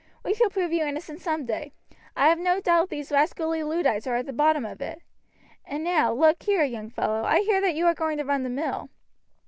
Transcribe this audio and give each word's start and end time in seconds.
We 0.25 0.33
shall 0.33 0.49
prove 0.49 0.73
you 0.73 0.83
innocent 0.83 1.21
some 1.21 1.45
day. 1.45 1.73
I 2.15 2.27
have 2.29 2.39
no 2.39 2.59
doubt 2.59 2.89
these 2.89 3.11
rascally 3.11 3.61
Luddites 3.61 4.07
are 4.07 4.15
at 4.15 4.25
the 4.25 4.33
bottom 4.33 4.65
of 4.65 4.81
it. 4.81 4.99
And 5.63 5.83
now, 5.83 6.11
look 6.11 6.41
here, 6.41 6.63
young 6.63 6.89
fellow, 6.89 7.23
I 7.23 7.41
hear 7.41 7.61
that 7.61 7.75
you 7.75 7.85
are 7.85 7.93
going 7.93 8.17
to 8.17 8.25
run 8.25 8.41
the 8.41 8.49
mill. 8.49 8.89